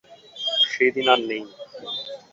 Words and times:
সেই 0.71 0.89
দিন 0.95 1.07
আর 1.13 1.19
নেই। 1.29 1.43